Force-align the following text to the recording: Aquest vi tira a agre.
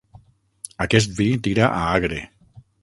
Aquest 0.85 1.13
vi 1.21 1.29
tira 1.49 1.69
a 1.75 1.85
agre. 2.01 2.23